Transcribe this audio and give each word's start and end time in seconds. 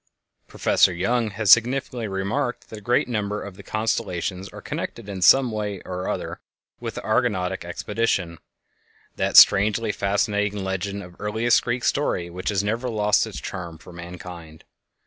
Professor 0.47 0.91
Young 0.91 1.29
has 1.29 1.51
significantly 1.51 2.07
remarked 2.07 2.71
that 2.71 2.79
a 2.79 2.81
great 2.81 3.07
number 3.07 3.39
of 3.43 3.55
the 3.55 3.61
constellations 3.61 4.49
are 4.49 4.59
connected 4.59 5.07
in 5.07 5.21
some 5.21 5.51
way 5.51 5.79
or 5.85 6.09
other 6.09 6.39
with 6.79 6.95
the 6.95 7.01
Argonautic 7.03 7.63
Expedition—that 7.63 9.37
strangely 9.37 9.91
fascinating 9.91 10.63
legend 10.63 11.03
of 11.03 11.15
earliest 11.19 11.61
Greek 11.63 11.83
story 11.83 12.31
which 12.31 12.49
has 12.49 12.63
never 12.63 12.89
lost 12.89 13.27
its 13.27 13.39
charm 13.39 13.77
for 13.77 13.93
mankind. 13.93 14.63